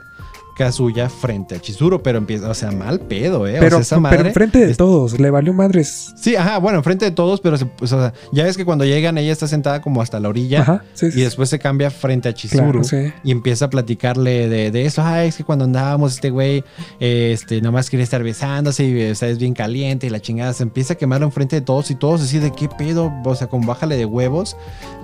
[0.55, 3.55] Kazuya frente a Chizuru, pero empieza, o sea, mal pedo, ¿eh?
[3.59, 4.27] Pero, o sea, esa pero madre.
[4.29, 6.13] enfrente de es- todos, le valió madres.
[6.15, 8.85] Sí, ajá, bueno, enfrente de todos, pero se- pues, o sea, ya ves que cuando
[8.85, 11.19] llegan ella está sentada como hasta la orilla Ajá, sí, sí.
[11.19, 12.81] y después se cambia frente a Chizuru.
[12.81, 13.11] Claro, sí.
[13.23, 15.01] Y empieza a platicarle de, de eso.
[15.03, 16.63] Ay, es que cuando andábamos, este güey,
[16.99, 20.53] eh, este, nomás quería estar besándose y o sea, es bien caliente y la chingada.
[20.53, 23.47] Se empieza a quemar enfrente de todos y todos así de qué pedo, o sea,
[23.47, 24.55] con bájale de huevos.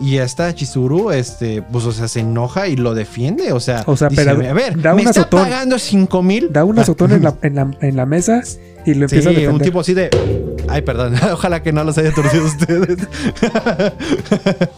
[0.02, 3.52] Y hasta Chizuru, este, pues, o sea, se enoja y lo defiende.
[3.52, 5.52] O sea, O sea, dice, pero a ver, da me un está azotón.
[5.52, 6.52] pagando 5 mil.
[6.52, 8.42] Da un azotón en la, en, la, en la mesa
[8.86, 9.50] y lo empieza a Sí, defender.
[9.54, 10.10] un tipo así de.
[10.68, 11.16] Ay, perdón.
[11.34, 12.98] Ojalá que no los haya torcido ustedes.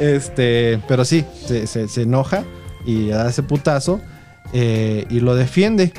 [0.00, 2.44] este, pero sí, se, se- se enoja
[2.84, 4.00] y da ese putazo
[4.52, 5.92] eh, y lo defiende.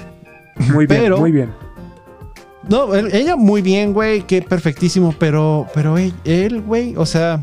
[0.73, 1.51] Muy bien, pero- muy bien.
[2.69, 7.41] No, ella muy bien, güey, que perfectísimo, pero, pero él, güey, o sea,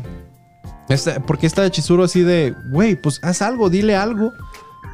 [1.25, 4.33] porque está Chizuru así de, güey, pues haz algo, dile algo.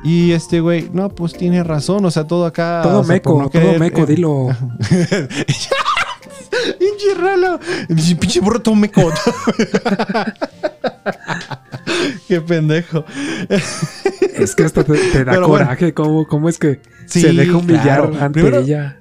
[0.03, 2.81] Y este güey, no, pues tiene razón, o sea, todo acá.
[2.83, 4.47] Todo o sea, por meco, no todo querer, meco, eh, dilo.
[6.79, 7.59] Pinche ralo.
[8.19, 9.01] Pinche burro todo meco.
[12.27, 13.03] Qué pendejo.
[14.37, 15.65] Es que hasta te, te da Pero bueno.
[15.65, 15.93] coraje.
[15.93, 18.11] ¿Cómo, ¿Cómo es que Sí, se deja humillar claro.
[18.19, 18.97] ante Primero- ella?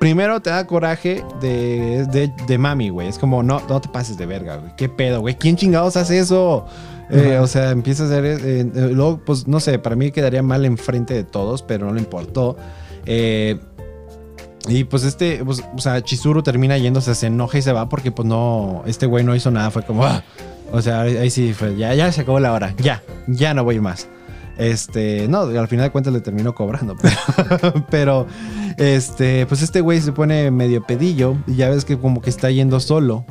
[0.00, 3.08] Primero te da coraje de, de, de mami, güey.
[3.08, 4.72] Es como, no, no te pases de verga, güey.
[4.76, 5.36] ¿Qué pedo, güey?
[5.38, 6.66] ¿Quién chingados hace eso?
[7.10, 8.24] Eh, o sea, empieza a hacer.
[8.24, 11.94] eh, eh, luego, pues no sé, para mí quedaría mal enfrente de todos, pero no
[11.94, 12.56] le importó.
[13.06, 13.58] Eh,
[14.68, 18.10] y pues este, pues, o sea, Chizuru termina yéndose, se enoja y se va porque,
[18.10, 19.70] pues no, este güey no hizo nada.
[19.70, 20.22] Fue como, "Ah".
[20.72, 23.62] o sea, ahí, ahí sí fue, ya, ya se acabó la hora, ya, ya no
[23.64, 24.08] voy más.
[24.56, 28.26] Este, no, al final de cuentas le terminó cobrando, pero, pero
[28.78, 32.50] este, pues este güey se pone medio pedillo y ya ves que como que está
[32.50, 33.24] yendo solo.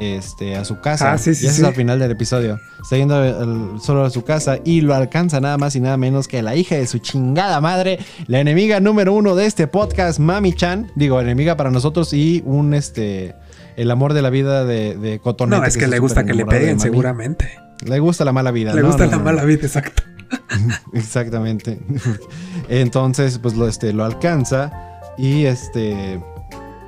[0.00, 1.12] Este, a su casa.
[1.12, 1.60] Ah, sí, sí, y sí.
[1.60, 2.58] es al final del episodio.
[2.82, 6.40] Está yendo solo a su casa y lo alcanza nada más y nada menos que
[6.40, 10.90] la hija de su chingada madre, la enemiga número uno de este podcast, Mami Chan.
[10.94, 13.34] Digo, enemiga para nosotros y un este.
[13.76, 15.60] El amor de la vida de, de Cotonete.
[15.60, 17.50] No, es que le gusta que le peguen, seguramente.
[17.84, 18.74] Le gusta la mala vida.
[18.74, 18.88] Le ¿no?
[18.88, 20.02] gusta No, la no, mala vida, exacto.
[20.92, 21.78] Exactamente.
[22.68, 24.72] Entonces, pues lo, este, lo alcanza
[25.18, 26.20] y este.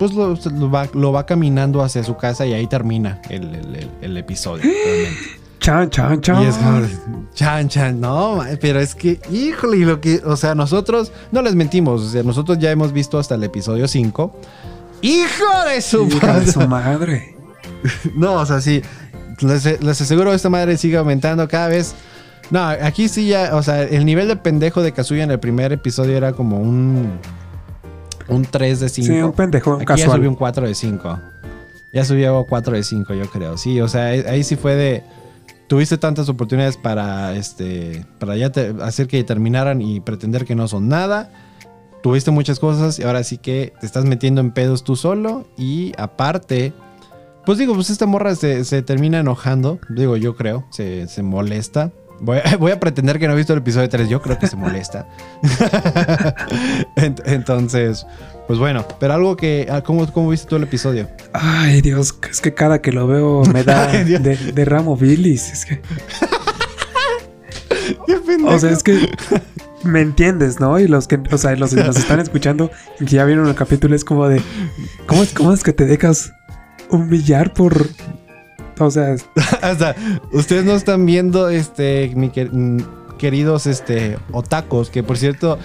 [0.08, 3.90] Lo, lo va, lo va caminando hacia su casa y ahí termina el, el- el-
[4.00, 4.62] el episodio.
[4.64, 5.18] realmente.
[5.62, 6.42] Chan, chan, chan.
[6.42, 6.80] Y es como,
[7.34, 11.54] chan, chan, no, pero es que, híjole, y lo que, o sea, nosotros, no les
[11.54, 14.34] mentimos, o sea, nosotros ya hemos visto hasta el episodio 5.
[15.02, 16.44] ¡Hijo de su Hija madre!
[16.44, 17.36] de su madre.
[18.16, 18.82] No, o sea, sí.
[19.40, 21.94] Les, les aseguro esta madre sigue aumentando cada vez.
[22.50, 25.72] No, aquí sí ya, o sea, el nivel de pendejo de Kazuya en el primer
[25.72, 27.20] episodio era como un.
[28.28, 29.06] Un 3 de 5.
[29.12, 30.16] Sí, un pendejo Aquí ya casual.
[30.18, 31.18] subió un 4 de 5.
[31.92, 33.58] Ya subió 4 de 5, yo creo.
[33.58, 35.02] Sí, o sea, ahí ahí sí fue de.
[35.68, 38.04] Tuviste tantas oportunidades para este.
[38.18, 41.30] Para ya te- hacer que terminaran y pretender que no son nada.
[42.02, 45.46] Tuviste muchas cosas y ahora sí que te estás metiendo en pedos tú solo.
[45.56, 46.72] Y aparte.
[47.44, 49.78] Pues digo, pues esta morra se, se termina enojando.
[49.88, 50.64] Digo, yo creo.
[50.70, 51.90] Se, se molesta.
[52.22, 54.08] Voy a, voy a pretender que no he visto el episodio 3.
[54.08, 55.06] Yo creo que se molesta.
[56.96, 58.06] Ent- Entonces,
[58.46, 58.86] pues bueno.
[59.00, 59.66] Pero algo que.
[59.70, 61.08] ah, ¿Cómo, cómo viste tú el episodio?
[61.32, 64.22] Ay, Dios, es que cada que lo veo me da Dios.
[64.22, 65.52] de, derramo bilis.
[65.52, 65.80] Es que,
[68.46, 69.10] o sea, es que
[69.84, 70.78] me entiendes, ¿no?
[70.78, 73.54] Y los que, o sea, los que nos están escuchando y que ya vieron el
[73.54, 74.40] capítulo es como de,
[75.06, 76.32] ¿cómo es, cómo es que te dejas
[76.90, 77.88] humillar por,
[78.78, 79.14] o sea,
[79.78, 79.94] sea,
[80.32, 82.50] ustedes no están viendo, este, mi quer-
[83.18, 85.58] queridos, este, otacos, que por cierto,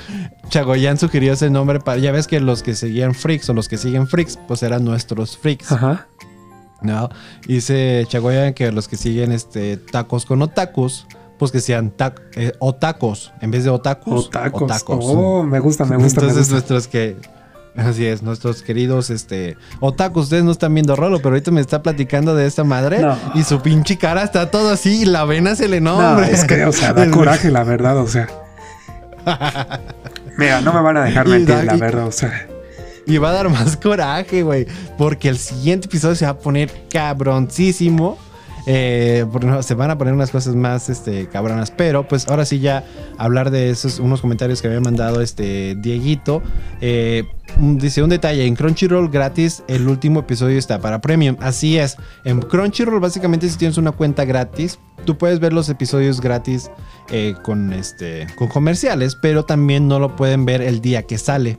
[0.49, 3.77] Chagoyan sugirió ese nombre para, ya ves que los que seguían Freaks o los que
[3.77, 6.07] siguen Freaks, pues eran nuestros Freaks, ajá,
[6.81, 7.09] ¿no?
[7.47, 11.07] Dice Chagoyan que los que siguen, este, tacos con otacos,
[11.39, 14.61] pues que sean tac- eh, otacos, en vez de otakus, otacos.
[14.63, 14.99] otacos.
[15.07, 16.53] Oh, me gusta, me gusta, me Entonces gusta.
[16.53, 17.15] nuestros que...
[17.77, 21.83] Así es, nuestros queridos este otakus, ustedes no están viendo Rolo, pero ahorita me está
[21.83, 23.15] platicando de esta madre No.
[23.35, 26.27] y su pinche cara está todo así y la vena se le No, nombra.
[26.29, 28.27] es que, o sea, da coraje, la verdad, o sea.
[30.37, 32.47] Mira, no me van a dejar mentir, da- la verdad, o sea.
[33.05, 34.67] Y va a dar más coraje, güey.
[34.97, 38.17] Porque el siguiente episodio se va a poner cabroncísimo.
[38.65, 41.71] Eh, no, se van a poner unas cosas más este, cabronas.
[41.71, 42.83] Pero pues ahora sí ya
[43.17, 46.43] hablar de esos unos comentarios que había mandado este Dieguito.
[46.81, 47.23] Eh,
[47.59, 51.35] dice un detalle, en Crunchyroll gratis el último episodio está para Premium.
[51.39, 51.97] Así es.
[52.23, 56.69] En Crunchyroll básicamente si tienes una cuenta gratis, tú puedes ver los episodios gratis
[57.09, 61.57] eh, con, este, con comerciales, pero también no lo pueden ver el día que sale.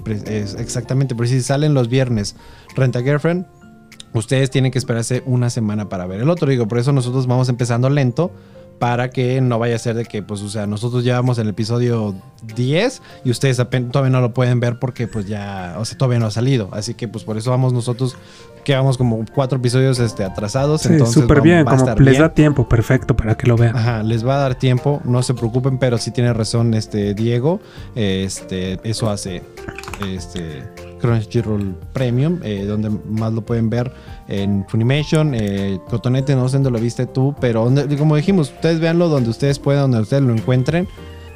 [0.58, 2.36] exactamente, por si salen los viernes
[2.76, 3.46] Renta Girlfriend,
[4.12, 6.48] ustedes tienen que esperarse una semana para ver el otro.
[6.48, 8.30] Digo, por eso nosotros vamos empezando lento.
[8.78, 11.44] Para que no vaya a ser de que, pues, o sea, nosotros ya vamos en
[11.44, 12.14] el episodio
[12.54, 16.26] 10 y ustedes todavía no lo pueden ver porque, pues, ya, o sea, todavía no
[16.26, 16.68] ha salido.
[16.72, 18.16] Así que, pues, por eso vamos nosotros,
[18.64, 20.82] que vamos como cuatro episodios este, atrasados.
[20.82, 22.22] Sí, entonces súper bien, va a como estar les bien.
[22.22, 23.76] da tiempo, perfecto, para que lo vean.
[23.76, 27.60] Ajá, les va a dar tiempo, no se preocupen, pero sí tiene razón este Diego.
[27.96, 29.42] Este, eso hace
[30.06, 30.62] este
[30.98, 33.92] Crunchyroll Premium, eh, donde más lo pueden ver
[34.28, 38.80] en Funimation, eh, Cotonete, no sé dónde lo viste tú, pero donde- como dijimos, ustedes
[38.80, 40.88] véanlo donde ustedes puedan, donde ustedes lo encuentren.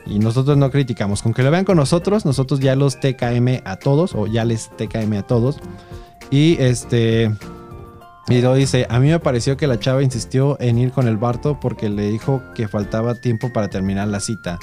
[0.05, 1.23] Y nosotros no criticamos.
[1.23, 4.69] Con que lo vean con nosotros, nosotros ya los TKM a todos, o ya les
[4.77, 5.61] TKM a todos.
[6.31, 7.31] Y este.
[8.29, 11.17] Y luego dice, a mí me pareció que la chava insistió en ir con el
[11.19, 14.59] Barto porque le dijo que faltaba tiempo para terminar la cita.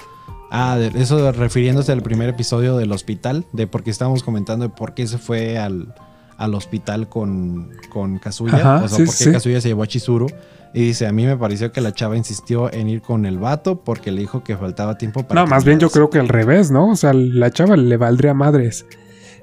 [0.52, 5.06] Ah, eso refiriéndose al primer episodio del hospital, de porque estábamos comentando de por qué
[5.08, 5.94] se fue al,
[6.38, 8.56] al hospital con, con Kazuya.
[8.58, 9.32] Ajá, o sea, sí, por qué sí.
[9.32, 10.28] Kazuya se llevó a Chizuru.
[10.72, 13.82] Y dice, a mí me pareció que la chava insistió en ir con el vato
[13.84, 15.42] porque le dijo que faltaba tiempo para...
[15.42, 16.92] No, más bien yo creo que al revés, ¿no?
[16.92, 18.86] O sea, la chava le valdría madres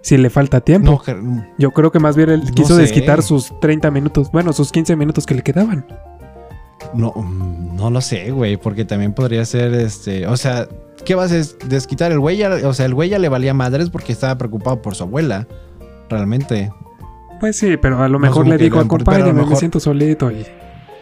[0.02, 1.00] si le falta tiempo.
[1.04, 1.14] cita".
[1.14, 2.82] No, Ger- Yo creo que más bien él No quiso sé.
[2.82, 5.84] desquitar sus 30 minutos, bueno, sus 15 minutos que le quedaban.
[6.96, 10.66] No, mm, no lo sé, güey, porque también podría ser, este, o sea,
[11.04, 12.10] ¿qué vas a des- desquitar?
[12.12, 14.94] El güey ya, o sea, el güey ya le valía madres porque estaba preocupado por
[14.94, 15.46] su abuela,
[16.08, 16.70] realmente.
[17.40, 20.46] Pues sí, pero a lo mejor le lo acompáñame, me mejor- siento solito y...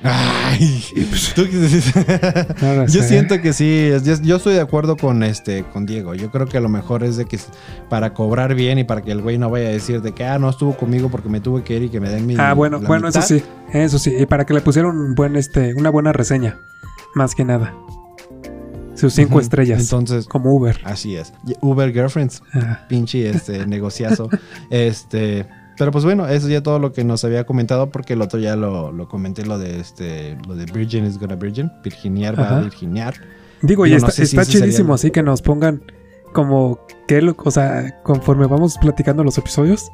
[0.07, 0.85] Ay,
[1.35, 1.95] tú qué dices?
[2.63, 3.09] no lo Yo sé.
[3.09, 6.15] siento que sí, yo, yo estoy de acuerdo con este, con Diego.
[6.15, 7.39] Yo creo que a lo mejor es de que
[7.89, 10.39] para cobrar bien y para que el güey no vaya a decir de que ah
[10.39, 12.37] no estuvo conmigo porque me tuve que ir y que me den mi.
[12.39, 13.29] Ah, bueno, la bueno, eso mitad".
[13.29, 16.59] sí, eso sí, y para que le pusieran un buen, este, una buena reseña,
[17.15, 17.75] más que nada.
[18.95, 20.79] Sus cinco estrellas, Entonces, como Uber.
[20.85, 21.33] así es.
[21.63, 22.43] Uber Girlfriends.
[22.53, 24.29] Ah, pinche este negociazo.
[24.71, 25.47] este,
[25.79, 28.57] pero pues bueno, eso ya todo lo que nos había comentado porque el otro ya
[28.57, 32.59] lo, lo comenté lo de este lo de Virgin is gonna Virgin, Virginiar va Ajá.
[32.59, 33.15] a Virginiar.
[33.63, 35.83] Digo, y no está, sé si está sería chidísimo, así que nos pongan
[36.33, 39.91] como qué lo, o sea, conforme vamos platicando los episodios,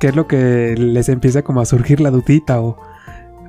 [0.00, 2.76] qué es lo que les empieza como a surgir la dudita o,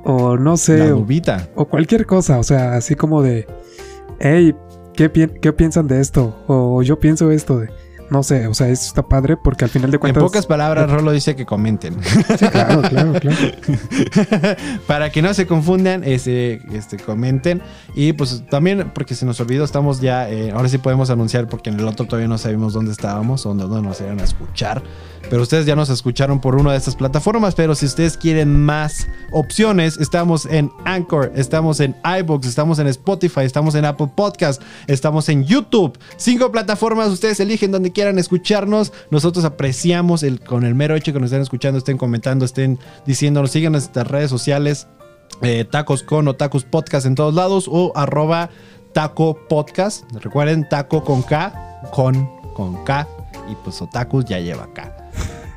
[0.05, 1.49] o no sé, la o, dubita.
[1.55, 3.47] o cualquier cosa, o sea, así como de,
[4.19, 4.55] hey,
[4.93, 6.43] ¿qué, pi- qué piensan de esto?
[6.47, 7.69] O yo pienso esto de,
[8.09, 10.23] no sé, o sea, eso está padre porque al final de En cuentas...
[10.23, 11.97] pocas palabras, Rolo dice que comenten.
[12.37, 13.37] Sí, claro, claro, claro.
[14.87, 17.61] Para que no se confundan, ese, este, comenten.
[17.95, 20.29] Y pues también, porque se nos olvidó, estamos ya.
[20.29, 23.53] eh, ahora sí podemos anunciar, porque en el otro todavía no sabemos dónde estábamos o
[23.53, 24.81] dónde nos iban a escuchar.
[25.29, 27.55] Pero ustedes ya nos escucharon por una de estas plataformas.
[27.55, 33.41] Pero si ustedes quieren más opciones, estamos en Anchor, estamos en iBox, estamos en Spotify,
[33.41, 35.97] estamos en Apple Podcast, estamos en YouTube.
[36.15, 38.93] Cinco plataformas, ustedes eligen donde quieran escucharnos.
[39.11, 43.51] Nosotros apreciamos el, con el mero hecho que nos estén escuchando, estén comentando, estén diciéndonos,
[43.51, 44.87] sigan nuestras redes sociales.
[45.41, 48.49] eh, tacos con o tacos podcast en todos lados o arroba
[48.93, 50.03] taco podcast.
[50.13, 51.53] Recuerden, taco con K,
[51.91, 53.07] con, con K
[53.51, 54.96] y pues otakus ya lleva K.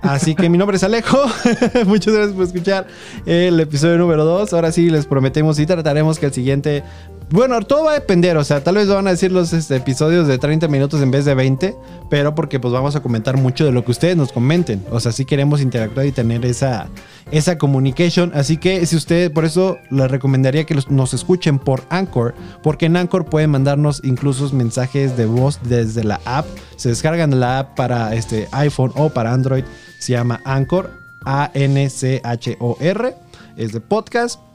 [0.03, 1.19] Así que mi nombre es Alejo.
[1.87, 2.87] Muchas gracias por escuchar
[3.27, 4.53] el episodio número 2.
[4.53, 6.83] Ahora sí les prometemos y trataremos que el siguiente
[7.31, 10.27] bueno, todo va a depender, o sea, tal vez van a decir los este, episodios
[10.27, 11.77] de 30 minutos en vez de 20,
[12.09, 14.85] pero porque pues vamos a comentar mucho de lo que ustedes nos comenten.
[14.91, 16.89] O sea, sí queremos interactuar y tener esa,
[17.31, 18.33] esa communication.
[18.35, 22.97] Así que si usted, por eso les recomendaría que nos escuchen por Anchor, porque en
[22.97, 26.47] Anchor pueden mandarnos incluso mensajes de voz desde la app.
[26.75, 29.63] Se descargan la app para este iPhone o para Android.
[30.01, 30.91] Se llama Anchor,
[31.25, 33.15] A-N-C-H-O-R.
[33.57, 34.50] Es de podcast.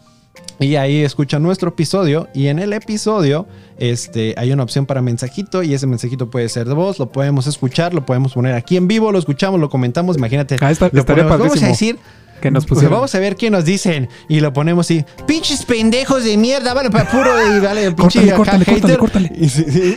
[0.60, 2.28] Y ahí escuchan nuestro episodio.
[2.34, 3.46] Y en el episodio
[3.78, 5.64] este, hay una opción para mensajito.
[5.64, 7.00] Y ese mensajito puede ser de voz.
[7.00, 7.94] Lo podemos escuchar.
[7.94, 9.12] Lo podemos poner aquí en vivo.
[9.12, 10.18] Lo escuchamos, lo comentamos.
[10.18, 10.58] Imagínate.
[10.62, 11.38] Ah, está- lo ponemos.
[11.38, 11.98] Vamos a decir.
[12.42, 12.98] que nos pues, pusieron.
[12.98, 14.10] vamos a ver qué nos dicen.
[14.30, 15.04] Y lo ponemos así.
[15.26, 16.74] Pinches pendejos de mierda.
[16.74, 17.32] Vale, para puro.
[17.56, 18.66] Y vale, pinche Córtale,
[18.98, 19.32] córtale,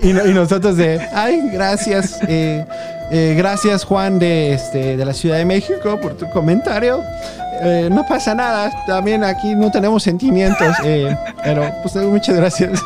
[0.03, 1.01] y nosotros de.
[1.15, 2.19] Ay, gracias.
[2.27, 2.65] eh,
[3.11, 7.03] eh, gracias, Juan, de, este, de la Ciudad de México, por tu comentario.
[7.61, 12.81] Eh, no pasa nada, también aquí no tenemos sentimientos, eh, pero pues eh, muchas gracias.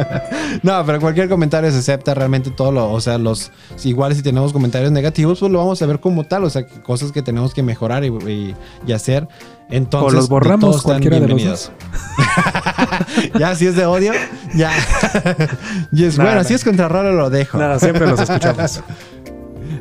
[0.62, 4.22] no, pero cualquier comentario se acepta realmente todo lo, o sea, los, si igual si
[4.22, 7.52] tenemos comentarios negativos, pues lo vamos a ver como tal, o sea, cosas que tenemos
[7.52, 8.54] que mejorar y, y-
[8.86, 9.28] y hacer.
[9.68, 11.70] Entonces, O los borramos, cualquiera de los
[13.38, 14.12] ya, si es de odio,
[14.54, 14.70] ya.
[15.92, 16.44] Y es, Nah, bueno, nah.
[16.44, 17.58] si es contra Rolo, lo dejo.
[17.58, 18.80] Nada, siempre los escuchamos.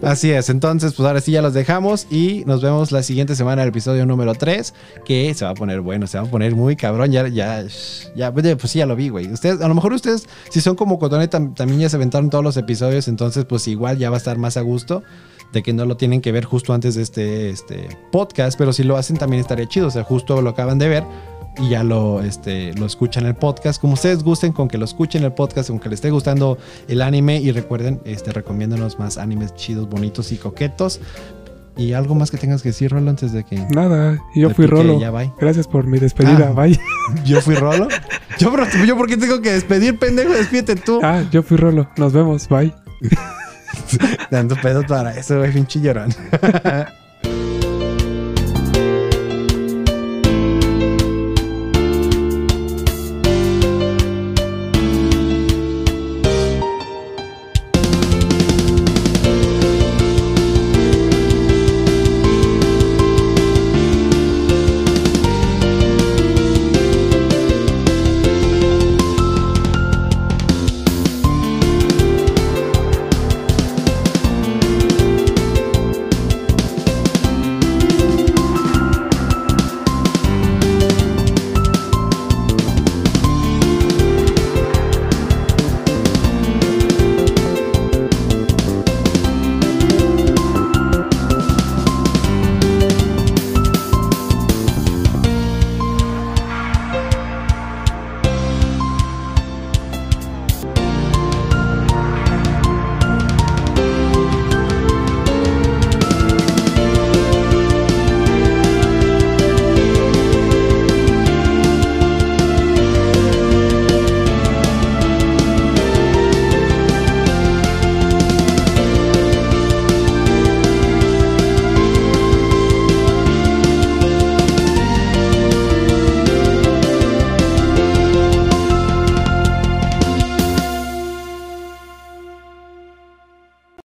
[0.06, 3.64] Así es, entonces pues ahora sí ya los dejamos y nos vemos la siguiente semana
[3.64, 6.76] el episodio número 3 que se va a poner bueno, se va a poner muy
[6.76, 7.66] cabrón, ya, ya,
[8.16, 9.28] ya, pues sí ya lo vi, güey.
[9.32, 12.44] Ustedes, a lo mejor ustedes, si son como Cotonet, tam- también ya se aventaron todos
[12.44, 15.02] los episodios, entonces pues igual ya va a estar más a gusto
[15.56, 18.84] de que no lo tienen que ver justo antes de este, este podcast, pero si
[18.84, 21.04] lo hacen también estaría chido, o sea, justo lo acaban de ver
[21.58, 23.80] y ya lo, este, lo escuchan en el podcast.
[23.80, 26.58] Como ustedes gusten, con que lo escuchen en el podcast, con que les esté gustando
[26.90, 31.00] el anime y recuerden, este, recomiéndanos más animes chidos, bonitos y coquetos.
[31.78, 34.76] Y algo más que tengas que decir, Rolo, antes de que Nada, yo fui pique,
[34.76, 35.00] Rolo.
[35.00, 35.32] Ya bye.
[35.40, 36.50] Gracias por mi despedida.
[36.50, 36.54] Ah.
[36.54, 36.78] Bye.
[37.26, 37.88] Yo fui Rolo.
[38.40, 40.34] Yo, por- yo, ¿por qué tengo que despedir, pendejo?
[40.34, 41.00] Despídete tú.
[41.02, 41.88] Ah, yo fui Rolo.
[41.98, 42.50] Nos vemos.
[42.50, 42.74] Bye.
[44.30, 46.14] Tanto pedo para eso, güey, pinche llorón.